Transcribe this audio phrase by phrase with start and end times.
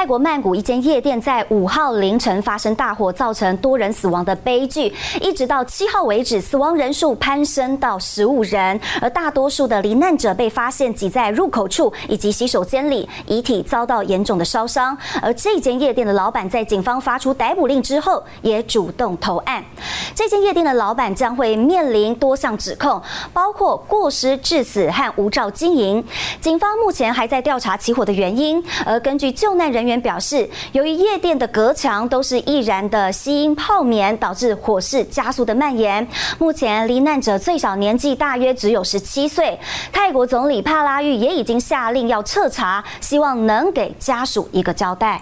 [0.00, 4.90] 泰国曼谷一间夜店在五号凌晨发生大火，造成多人死亡的悲剧。
[5.20, 14.96] 一直到七号为止，死亡人数攀升到十五人，而大多数的罹难者被发现挤在入口处以及洗手间里，遗体遭到严重的烧伤。
[15.20, 19.62] 而这间夜店的老板在警方发出逮捕令之后，也主动投案。
[20.14, 22.98] 这间夜店的老板将会面临多项指控，
[23.34, 26.02] 包括过失致死和无照经营。
[26.40, 30.00] 警方目前还在调查起火的原因，而根据救难人员员。
[30.00, 36.06] 表示，由于夜店的隔墙都是易燃的吸音泡棉，导致火势加速的蔓延。
[36.38, 39.58] 目前罹难者最小年纪大约只有十七岁。
[39.92, 45.20] 泰国总理帕拉育也已经下令要彻查，希望能给家属一个交代。